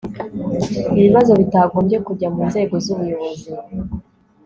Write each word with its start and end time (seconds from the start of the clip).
ibibazo 0.99 1.31
bitagombye 1.39 1.97
kujya 2.07 2.27
mu 2.35 2.41
nzego 2.49 2.75
z'ubuyobozi 2.83 3.49